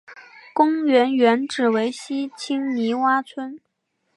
[0.55, 3.59] 公园原址为西青泥洼村。